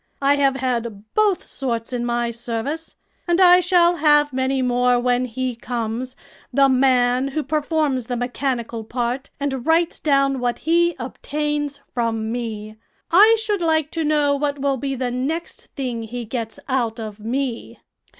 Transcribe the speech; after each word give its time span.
I 0.19 0.33
have 0.37 0.55
had 0.55 1.13
both 1.13 1.45
sorts 1.47 1.93
in 1.93 2.05
my 2.07 2.31
service, 2.31 2.95
and 3.27 3.39
I 3.39 3.59
shall 3.59 3.97
have 3.97 4.33
many 4.33 4.63
more 4.63 4.99
when 4.99 5.25
he 5.25 5.55
comes 5.55 6.15
the 6.51 6.67
man 6.67 7.27
who 7.27 7.43
performs 7.43 8.07
the 8.07 8.17
mechanical 8.17 8.83
part 8.83 9.29
and 9.39 9.63
writes 9.67 9.99
down 9.99 10.39
what 10.39 10.57
he 10.57 10.95
obtains 10.97 11.81
from 11.93 12.31
me. 12.31 12.77
I 13.11 13.37
should 13.39 13.61
like 13.61 13.91
to 13.91 14.03
know 14.03 14.35
what 14.35 14.57
will 14.57 14.77
be 14.77 14.95
the 14.95 15.11
next 15.11 15.67
thing 15.75 16.01
he 16.01 16.25
gets 16.25 16.59
out 16.67 16.99
of 16.99 17.19
me." 17.19 17.77